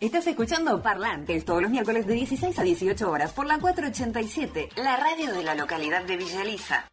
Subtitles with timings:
[0.00, 4.96] Estás escuchando Parlantes todos los miércoles de 16 a 18 horas por la 487, la
[4.96, 6.88] radio de la localidad de Villa Elisa.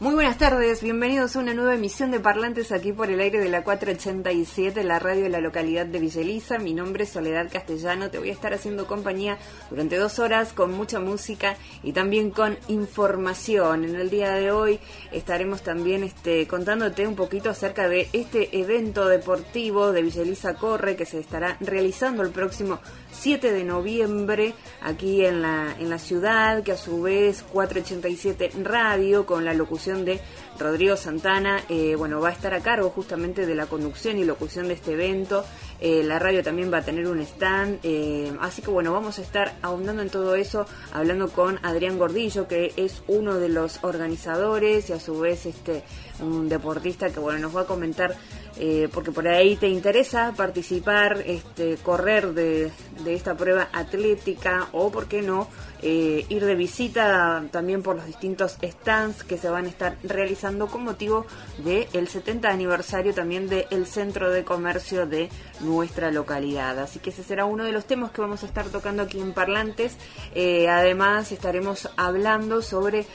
[0.00, 3.48] Muy buenas tardes, bienvenidos a una nueva emisión de Parlantes aquí por el aire de
[3.48, 6.60] la 487, la radio de la localidad de Villeliza.
[6.60, 9.38] Mi nombre es Soledad Castellano, te voy a estar haciendo compañía
[9.70, 13.86] durante dos horas con mucha música y también con información.
[13.86, 14.78] En el día de hoy
[15.10, 21.06] estaremos también este, contándote un poquito acerca de este evento deportivo de Villeliza Corre que
[21.06, 22.78] se estará realizando el próximo
[23.10, 29.26] 7 de noviembre aquí en la, en la ciudad, que a su vez 487 Radio
[29.26, 30.20] con la locución de
[30.58, 34.68] Rodrigo Santana, eh, bueno, va a estar a cargo justamente de la conducción y locución
[34.68, 35.44] de este evento.
[35.80, 39.22] Eh, la radio también va a tener un stand, eh, así que bueno, vamos a
[39.22, 44.90] estar ahondando en todo eso, hablando con Adrián Gordillo, que es uno de los organizadores
[44.90, 45.82] y a su vez este
[46.20, 48.16] un deportista que bueno nos va a comentar
[48.60, 52.72] eh, porque por ahí te interesa participar, este, correr de,
[53.06, 55.48] esta prueba atlética o, por qué no,
[55.80, 60.66] eh, ir de visita también por los distintos stands que se van a estar realizando
[60.66, 61.24] con motivo
[61.58, 65.28] del 70 aniversario también del Centro de Comercio de
[65.60, 66.80] nuestra localidad.
[66.80, 69.32] Así que ese será uno de los temas que vamos a estar tocando aquí en
[69.32, 69.96] Parlantes.
[70.34, 73.06] Eh, además estaremos hablando sobre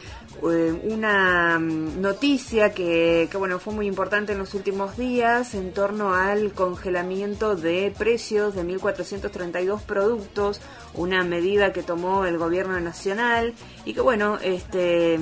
[0.41, 6.53] una mm, noticia que, bueno fue muy importante en los últimos días en torno al
[6.53, 10.61] congelamiento de precios de 1.432 productos,
[10.93, 15.19] una medida que tomó el gobierno nacional y que bueno, este,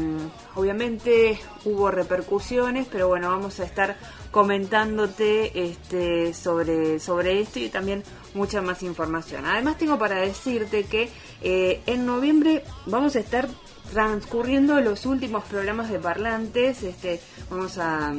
[0.56, 3.96] obviamente hubo repercusiones, pero bueno, vamos a estar
[4.32, 9.46] comentándote este, sobre, sobre esto y también mucha más información.
[9.46, 11.10] Además tengo para decirte que
[11.42, 13.48] eh, en noviembre vamos a estar
[13.94, 18.14] transcurriendo los últimos programas de parlantes, este, vamos a,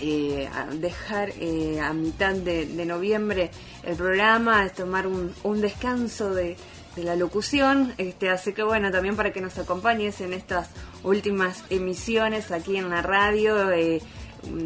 [0.00, 3.50] eh, dejar eh, a mitad de, noviembre
[3.82, 6.56] el programa, es tomar un, descanso de,
[6.96, 10.68] la locución, este, así que bueno, también para que nos acompañes en estas
[11.04, 14.02] últimas emisiones aquí en la radio, eh,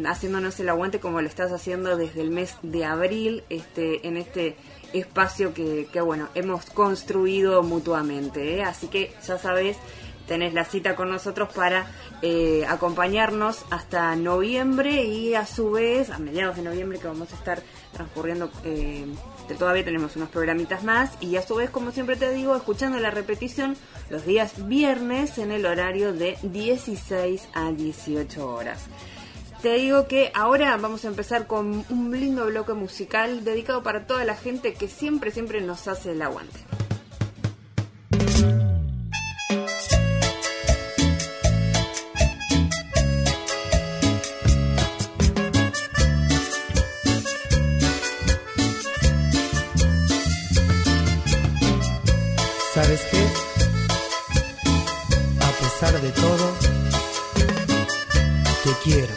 [0.07, 4.55] haciéndonos el aguante como lo estás haciendo desde el mes de abril, este, en este
[4.93, 9.77] espacio que, que bueno, hemos construido mutuamente, así que ya sabes,
[10.27, 11.87] tenés la cita con nosotros para
[12.21, 17.35] eh, acompañarnos hasta noviembre y a su vez, a mediados de noviembre que vamos a
[17.35, 17.61] estar
[17.91, 19.05] transcurriendo, eh,
[19.57, 23.11] todavía tenemos unos programitas más y a su vez, como siempre te digo, escuchando la
[23.11, 23.75] repetición
[24.09, 28.85] los días viernes en el horario de 16 a 18 horas.
[29.61, 34.25] Te digo que ahora vamos a empezar con un lindo bloque musical dedicado para toda
[34.25, 36.59] la gente que siempre, siempre nos hace el aguante.
[52.73, 53.23] ¿Sabes qué?
[55.41, 56.53] A pesar de todo,
[58.63, 59.13] te quiero.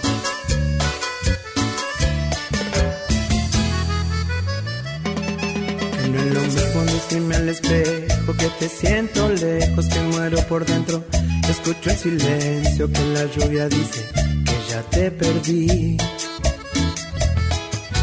[5.95, 11.03] Que no es lo mismo al espejo que te siento lejos, que muero por dentro.
[11.49, 14.05] Escucho el silencio que la lluvia dice
[14.45, 15.97] que ya te perdí.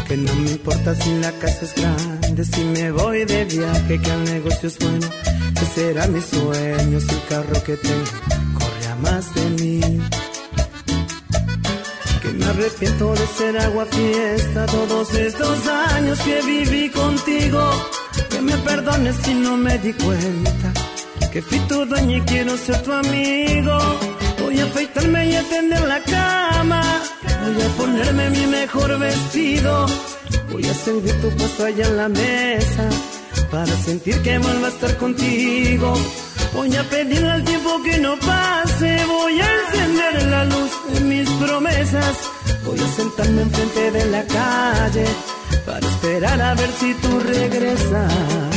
[0.08, 4.10] Que no me importa si la casa es grande, si me voy de viaje, que
[4.10, 5.33] el negocio es bueno
[5.74, 8.04] será mi sueño si el carro que tengo
[8.58, 9.80] corre a más de mí.
[12.22, 17.60] Que me arrepiento de ser agua fiesta todos estos años que viví contigo.
[18.30, 20.72] Que me perdones si no me di cuenta.
[21.32, 23.78] Que fui tu dueño y quiero ser tu amigo.
[24.40, 26.82] Voy a afeitarme y a tender la cama.
[27.44, 29.86] Voy a ponerme mi mejor vestido.
[30.50, 32.88] Voy a servir tu puesto allá en la mesa
[33.54, 35.94] para sentir que vuelvo a estar contigo.
[36.54, 41.30] Voy a pedirle al tiempo que no pase, voy a encender la luz de mis
[41.30, 42.16] promesas.
[42.64, 45.06] Voy a sentarme enfrente de la calle
[45.64, 48.53] para esperar a ver si tú regresas.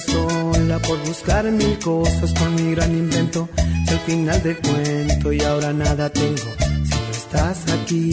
[0.00, 3.48] Sola por buscar mil cosas con mi gran invento.
[3.86, 6.50] Si al final del cuento y ahora nada tengo,
[6.84, 8.10] si no estás aquí.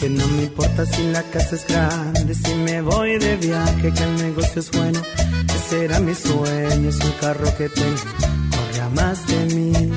[0.00, 4.02] Que no me importa si la casa es grande, si me voy de viaje, que
[4.02, 5.00] el negocio es bueno.
[5.56, 8.02] Ese era mi sueño, es un carro que tengo,
[8.50, 9.92] corre a más de mí.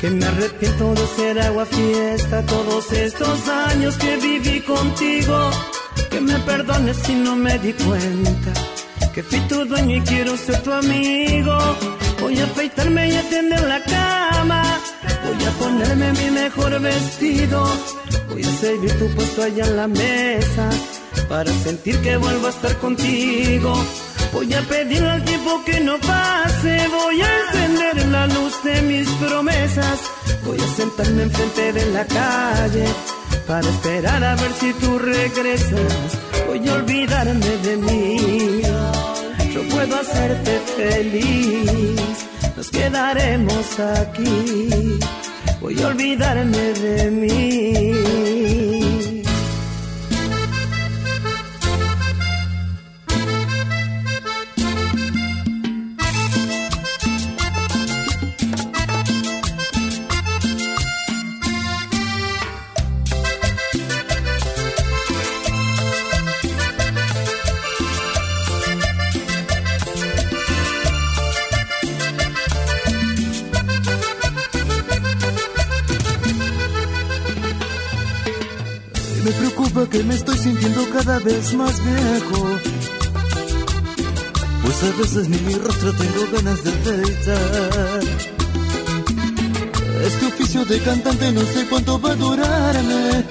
[0.00, 5.50] Que me arrepiento de ser agua fiesta todos estos años que viví contigo.
[6.16, 8.52] Que me perdones si no me di cuenta.
[9.12, 11.58] Que fui tu dueño y quiero ser tu amigo.
[12.22, 14.62] Voy a afeitarme y atender la cama.
[15.26, 17.70] Voy a ponerme mi mejor vestido.
[18.30, 20.70] Voy a servir tu puesto allá en la mesa.
[21.28, 23.74] Para sentir que vuelvo a estar contigo.
[24.32, 26.88] Voy a pedir al tiempo que no pase.
[26.98, 29.98] Voy a encender la luz de mis promesas.
[30.46, 32.86] Voy a sentarme enfrente de la calle.
[33.46, 36.18] Para esperar a ver si tú regresas.
[36.48, 38.62] Voy a olvidarme de mí.
[39.54, 42.26] Yo puedo hacerte feliz.
[42.56, 44.98] Nos quedaremos aquí.
[45.60, 47.75] Voy a olvidarme de mí.
[81.26, 82.40] Vez más viejo.
[84.62, 88.00] Pues a veces ni mi rostro tengo ganas de afeitar.
[90.06, 93.24] Este oficio de cantante no sé cuánto va a durarme.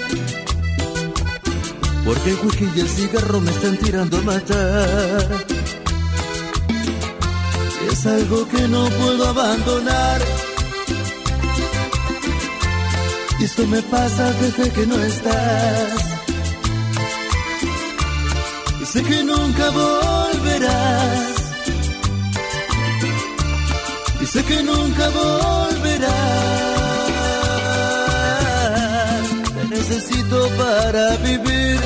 [2.05, 5.45] Porque el whisky y el cigarro me están tirando a matar.
[7.91, 10.21] Es algo que no puedo abandonar.
[13.39, 16.14] Y esto me pasa desde que no estás.
[18.95, 21.35] Sé que nunca volverás.
[24.21, 26.13] Y sé que nunca volverás.
[29.53, 31.81] Te necesito para vivir.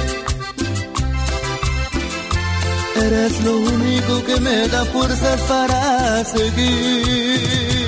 [2.96, 7.80] Eres lo único que me da fuerzas para seguir.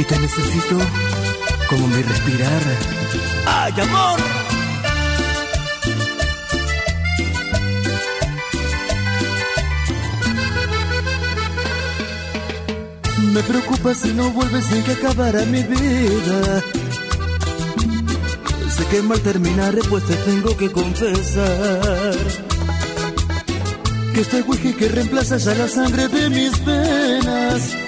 [0.00, 0.78] y te necesito
[1.70, 2.62] como mi respirar.
[3.46, 4.20] ¡Ay, amor!
[13.32, 16.64] Me preocupa si no vuelves en que acabará mi vida.
[18.76, 22.16] Sé que mal terminaré, pues te tengo que confesar.
[24.12, 27.79] Que este whisky que reemplaza ya la sangre de mis penas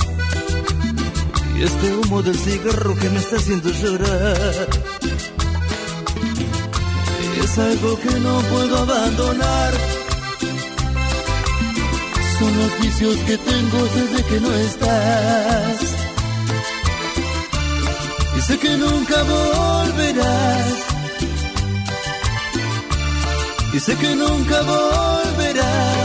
[1.57, 4.69] y este humo del cigarro que me está haciendo llorar
[7.53, 9.73] es algo que no puedo abandonar.
[12.39, 15.81] Son los vicios que tengo desde que no estás.
[18.37, 20.75] Y sé que nunca volverás.
[23.75, 26.02] Y sé que nunca volverás.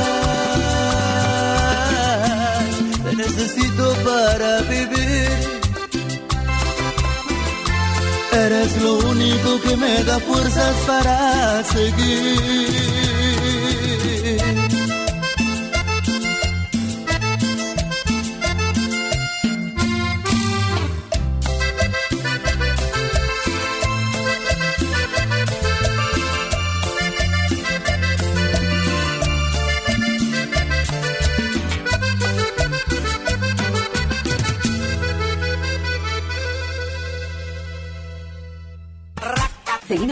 [3.38, 5.30] Necesito para vivir.
[8.34, 12.68] Eres lo único que me da fuerzas para seguir.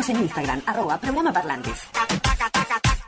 [0.07, 1.89] En Instagram, arroba programa parlantes.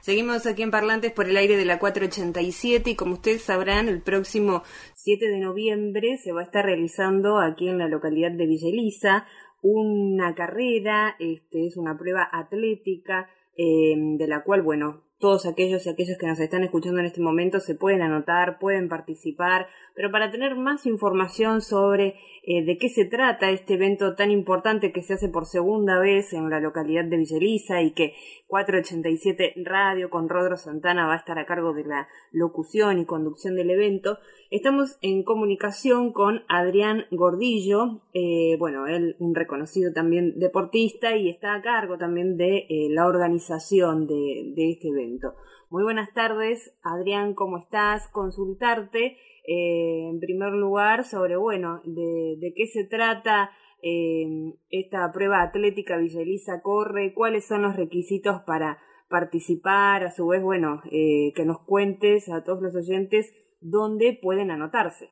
[0.02, 4.02] Seguimos aquí en Parlantes por el aire de la 487 y como ustedes sabrán, el
[4.02, 4.64] próximo
[4.96, 9.26] 7 de noviembre se va a estar realizando aquí en la localidad de Villa Elisa
[9.62, 15.90] una carrera, este, es una prueba atlética eh, de la cual, bueno, todos aquellos y
[15.90, 20.30] aquellos que nos están escuchando en este momento se pueden anotar, pueden participar, pero para
[20.30, 25.16] tener más información sobre eh, de qué se trata este evento tan importante que se
[25.16, 28.14] hace por segunda vez en la localidad de Villeliza y que
[28.46, 33.56] 487 Radio con Rodro Santana va a estar a cargo de la locución y conducción
[33.56, 34.20] del evento,
[34.52, 41.56] estamos en comunicación con Adrián Gordillo, eh, bueno, él un reconocido también deportista y está
[41.56, 45.34] a cargo también de eh, la organización de, de este evento.
[45.70, 48.08] Muy buenas tardes, Adrián, ¿cómo estás?
[48.14, 53.52] Consultarte eh, en primer lugar sobre, bueno, de, qué se trata
[53.84, 60.42] eh, esta prueba atlética Villeliza Corre, cuáles son los requisitos para participar, a su vez,
[60.42, 65.12] bueno, eh, que nos cuentes a todos los oyentes dónde pueden anotarse.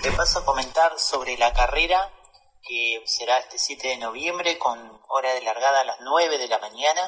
[0.00, 1.98] Te paso a comentar sobre la carrera
[2.62, 4.78] que será este 7 de noviembre con
[5.08, 7.00] hora de largada a las 9 de la mañana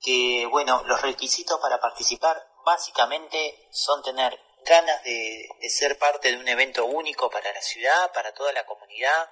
[0.00, 6.48] que, bueno, los requisitos para participar básicamente son tener ganas de, ser parte de un
[6.48, 9.30] evento único para la ciudad, para toda la comunidad,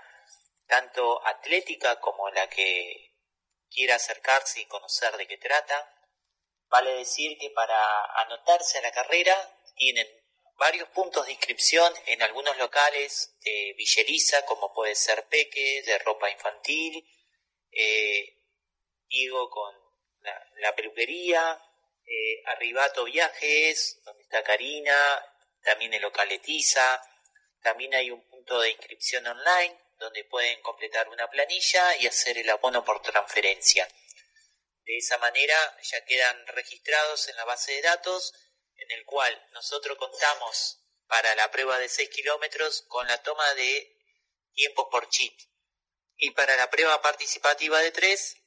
[0.66, 3.12] tanto atlética como la que
[3.70, 5.90] quiera acercarse y conocer de qué trata.
[6.68, 9.36] Vale decir que para anotarse a la carrera
[9.76, 10.06] tienen
[10.56, 16.30] varios puntos de inscripción en algunos locales de Villeriza, como puede ser Peque, de ropa
[16.30, 17.04] infantil,
[17.72, 18.40] eh,
[19.50, 19.83] con
[20.60, 21.60] la, peluquería,
[22.06, 24.96] eh, Arribato Viajes, donde está Karina,
[25.62, 27.00] también el local Letiza,
[27.62, 32.50] también hay un punto de inscripción online donde pueden completar una planilla y hacer el
[32.50, 33.88] abono por transferencia.
[34.84, 38.34] De esa manera ya quedan registrados en la base de datos
[38.76, 43.96] en el cual nosotros contamos para la prueba de 6 kilómetros con la toma de
[44.52, 45.38] tiempos por chip.
[46.16, 48.43] Y para la prueba participativa de 3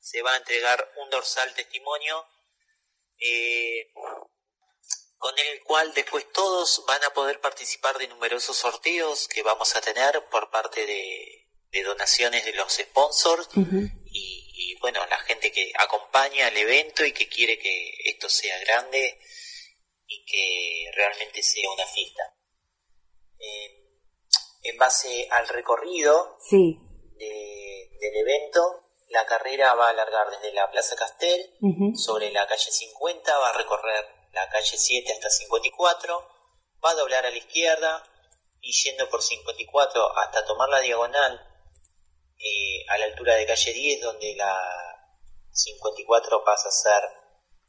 [0.00, 2.26] se va a entregar un dorsal testimonio
[3.20, 3.92] eh,
[5.16, 9.80] con el cual después todos van a poder participar de numerosos sorteos que vamos a
[9.80, 11.44] tener por parte de,
[11.84, 13.48] donaciones de los sponsors.
[14.10, 19.20] Y, bueno, la gente que acompaña el evento y que quiere que esto sea grande
[20.06, 22.22] y que realmente sea una fiesta.
[24.62, 31.54] en base al recorrido del evento, la carrera va a alargar desde la Plaza Castel,
[31.96, 36.28] sobre la calle 50, va a recorrer la calle 7 hasta 54,
[36.84, 38.04] va a doblar a la izquierda
[38.60, 41.40] y yendo por 54 hasta tomar la diagonal
[42.38, 44.56] eh, a la altura de calle 10, donde la
[45.50, 47.02] 54 pasa a ser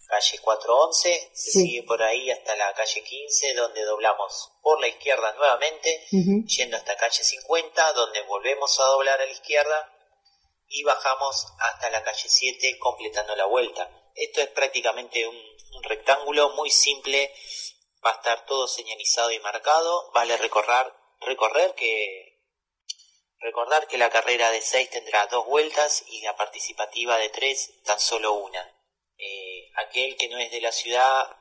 [0.07, 5.33] calle 411, se sigue por ahí hasta la calle 15, donde doblamos por la izquierda
[5.33, 6.05] nuevamente,
[6.47, 9.98] yendo hasta calle 50, donde volvemos a doblar a la izquierda
[10.69, 13.89] y bajamos hasta la calle 7 completando la vuelta.
[14.15, 15.49] Esto es prácticamente un,
[15.83, 17.33] rectángulo muy simple,
[18.05, 22.37] va a estar todo señalizado y marcado, vale recorrer, recorrer que
[23.39, 27.99] recordar que la carrera de 6 tendrá dos vueltas y la participativa de 3 tan
[27.99, 28.61] solo una.
[29.17, 31.37] Eh, aquel que no es de la ciudad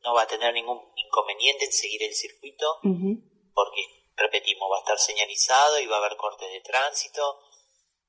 [0.00, 2.80] no va a tener ningún inconveniente en seguir el circuito
[3.54, 3.82] porque
[4.16, 7.40] repetimos va a estar señalizado y va a haber cortes de tránsito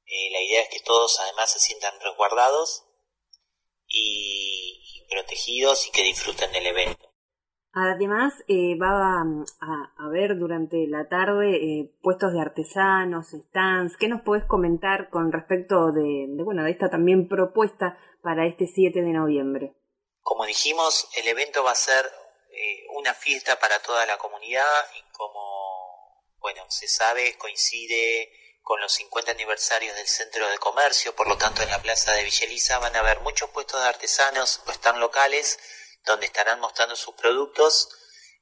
[0.08, 2.86] eh, la idea es que todos además se sientan resguardados
[3.88, 7.14] y, protegidos y que disfruten del evento.
[7.74, 13.98] Además, eh, va a, haber durante la tarde eh, puestos de artesanos, stands.
[13.98, 19.02] ¿Qué nos puedes comentar con respecto de, bueno, de esta también propuesta para este 7
[19.02, 19.76] de noviembre?
[20.22, 22.06] Como dijimos, el evento va a ser
[22.96, 24.64] una fiesta para toda la comunidad
[24.98, 28.30] y como, bueno, se sabe, coincide
[28.68, 32.26] con los 50 aniversarios del centro de comercio, por lo tanto en la plaza de
[32.26, 35.58] Villeliza van a haber muchos puestos de artesanos o están locales
[36.04, 37.88] donde estarán mostrando sus productos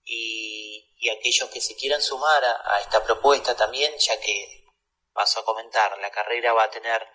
[0.03, 0.81] y,
[1.19, 4.65] aquellos que se quieran sumar a, esta propuesta también, ya que
[5.13, 7.07] paso a comentar, la carrera va a tener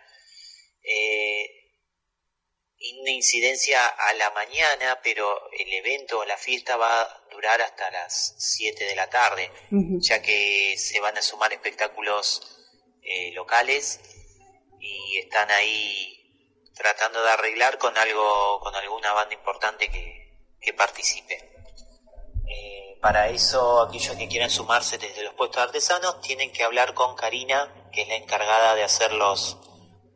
[0.84, 1.50] eh,
[3.00, 7.90] una incidencia a la mañana, pero el evento o la fiesta va a durar hasta
[7.90, 9.50] las 7 de la tarde,
[9.98, 12.58] ya que se van a sumar espectáculos
[13.12, 14.00] eh, locales
[14.78, 16.16] y están ahí
[16.74, 21.34] tratando de arreglar con algo, con alguna banda importante que, que participe.
[21.34, 27.16] Eh, para eso, aquellos que quieran sumarse desde los puestos artesanos tienen que hablar con
[27.16, 29.58] Karina, que es la encargada de hacer los,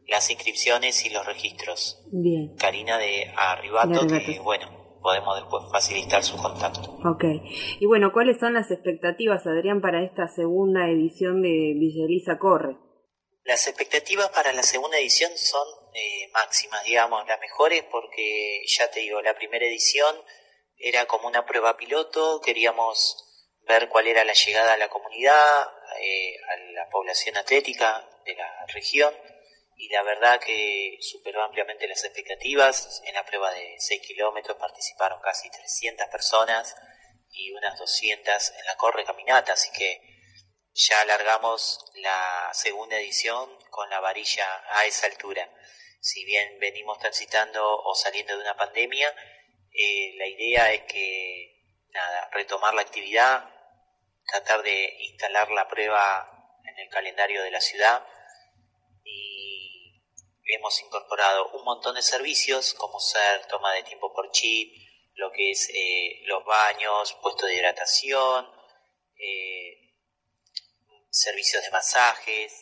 [0.07, 2.01] las inscripciones y los registros.
[2.13, 2.55] Bien.
[2.57, 6.97] Karina de Arribato, que bueno, podemos después facilitar su contacto.
[7.05, 7.25] Ok.
[7.81, 12.84] Y bueno, ¿cuáles son las expectativas, Adrián, para esta segunda edición de Villeliza Corre?
[13.45, 19.01] Las expectativas para la segunda edición son eh, máximas, digamos, las mejores porque ya te
[19.01, 20.17] digo, la primera edición
[20.79, 23.23] era como una prueba piloto, queríamos
[23.69, 25.69] ver cuál era la llegada a la comunidad,
[26.01, 29.15] eh, a la población atlética de la región.
[29.77, 33.03] Y la verdad que superó ampliamente las expectativas.
[33.05, 36.75] En la prueba de 6 kilómetros participaron casi 300 personas
[37.29, 40.14] y unas 200 en la corre caminata, así que
[40.75, 45.49] ya alargamos la segunda edición con la varilla a esa altura.
[46.01, 49.15] Si bien venimos transitando o saliendo de una pandemia,
[49.77, 53.51] Eh, la idea es que, nada, retomar la actividad,
[54.25, 58.07] tratar de instalar la prueba en el calendario de la ciudad
[59.03, 60.01] y
[60.47, 64.73] hemos incorporado un montón de servicios como ser toma de tiempo por chip,
[65.15, 68.49] lo que es eh, los baños, puesto de hidratación,
[69.19, 69.84] eh,
[71.15, 72.53] servicios de masajes,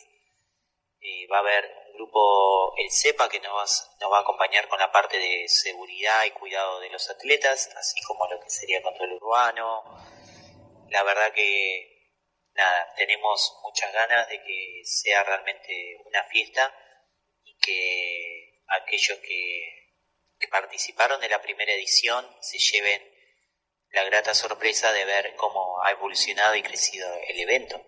[0.99, 4.79] eh, va a haber un grupo, el CEPA, que nos, nos va a acompañar con
[4.79, 9.13] la parte de seguridad y cuidado de los atletas, así como lo que sería control
[9.13, 9.83] urbano.
[10.89, 12.11] La verdad que,
[12.53, 16.73] nada, tenemos muchas ganas de que sea realmente una fiesta
[17.43, 19.83] y que aquellos que
[20.43, 23.01] que participaron de la primera edición se lleven
[23.91, 27.81] la grata sorpresa de ver cómo ha evolucionado y crecido el evento,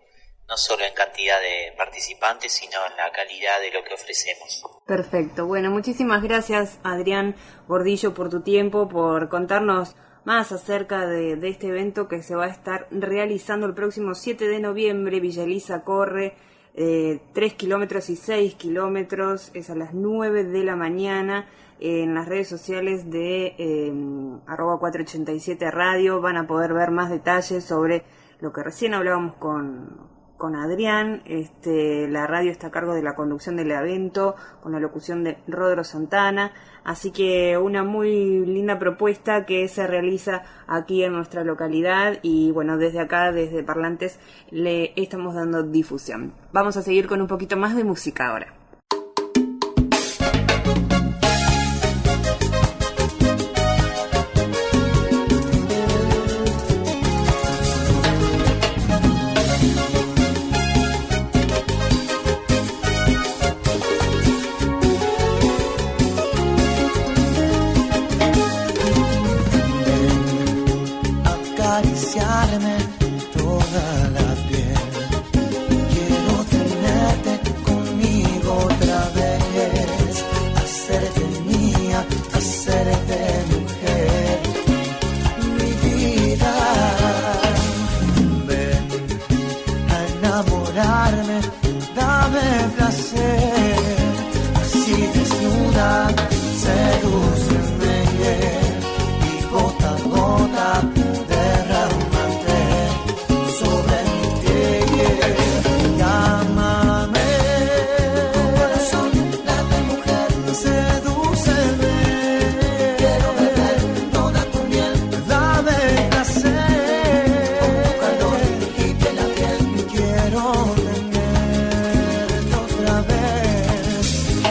[0.48, 4.64] no solo en cantidad de participantes, sino en la calidad de lo que ofrecemos.
[4.86, 7.36] Perfecto, bueno, muchísimas gracias Adrián
[7.68, 12.50] Gordillo por tu tiempo, por contarnos más acerca de, este evento que se va a
[12.50, 15.20] estar realizando el próximo 7 de noviembre.
[15.20, 16.36] Villa Elisa corre
[16.74, 21.48] eh, 3 kilómetros y 6 kilómetros, es a las 9 de la mañana
[21.80, 23.94] en las redes sociales de eh,
[24.48, 28.04] arroba 487 radio van a poder ver más detalles sobre
[28.40, 31.22] lo que recién hablábamos con, con Adrián.
[31.26, 35.38] Este, la radio está a cargo de la conducción del evento con la locución de
[35.48, 36.52] Rodro Santana.
[36.84, 42.78] Así que una muy linda propuesta que se realiza aquí en nuestra localidad y bueno,
[42.78, 44.20] desde acá, desde Parlantes,
[44.52, 46.34] le estamos dando difusión.
[46.52, 48.65] Vamos a seguir con un poquito más de música ahora.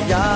[0.09, 0.34] yeah.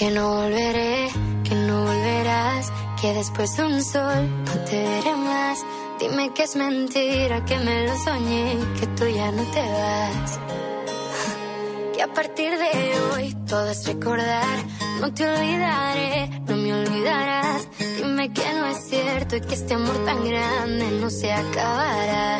[0.00, 1.10] Que no volveré,
[1.44, 5.58] que no volverás, que después de un sol no te veré más.
[5.98, 10.40] Dime que es mentira, que me lo soñé, que tú ya no te vas.
[11.94, 12.72] Que a partir de
[13.12, 14.58] hoy todo es recordar,
[15.02, 17.68] no te olvidaré, no me olvidarás.
[17.98, 22.38] Dime que no es cierto y que este amor tan grande no se acabará.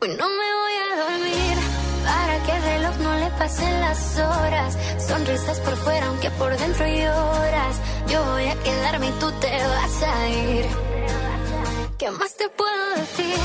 [0.00, 0.61] Hoy no me
[3.38, 4.76] pasen las horas.
[5.06, 7.76] Sonrisas por fuera aunque por dentro lloras.
[8.08, 10.66] Yo voy a quedarme y tú te vas a ir.
[11.98, 13.36] ¿Qué más te puedo decir?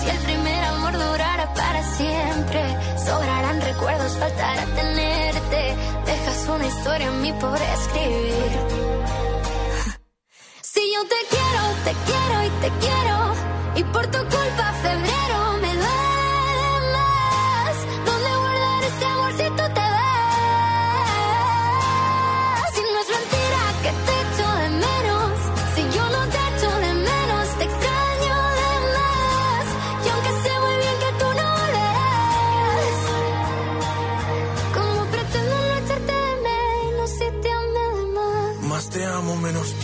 [0.00, 2.62] Si el primer amor durara para siempre,
[3.04, 5.76] sobrarán recuerdos, faltará tenerte.
[6.06, 8.52] Dejas una historia en mí por escribir.
[10.62, 13.34] Si yo te quiero, te quiero y te quiero,
[13.74, 15.49] y por tu culpa febrero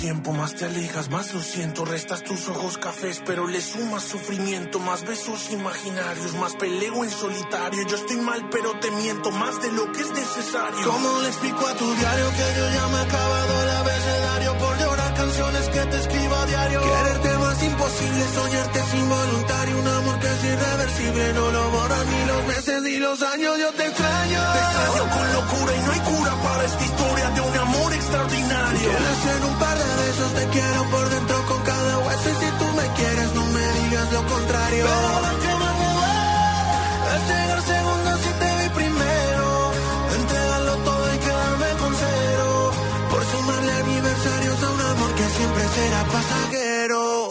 [0.07, 1.85] tiempo, más te alejas, más lo siento.
[1.85, 4.79] Restas tus ojos cafés, pero le sumas sufrimiento.
[4.79, 7.85] Más besos imaginarios, más peleo en solitario.
[7.89, 10.89] Yo estoy mal, pero te miento más de lo que es necesario.
[10.89, 14.79] ¿Cómo le explico a tu diario que yo ya me he acabado el abecedario por
[14.79, 16.81] llorar canciones que te escribo a diario?
[16.81, 22.21] Quererte más imposible, soñarte es involuntario, un amor que es irreversible, no lo borran ni
[22.31, 24.41] los meses ni los años, yo te extraño.
[24.55, 28.89] Te extraño con locura y no hay cura para esta historia de un amor extraordinario.
[28.91, 32.51] Quieres en un par de besos, te quiero por dentro con cada hueso y si
[32.61, 34.85] tú me quieres no me digas lo contrario.
[34.87, 36.27] Pero lo que más me duele
[37.15, 37.96] es llegar segundo
[45.17, 47.29] que siempre será pasajero.